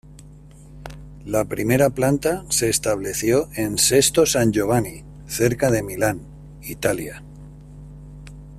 [1.25, 6.21] La primera planta se estableció en Sesto San Giovanni cerca de Milán,
[6.63, 7.21] Italia.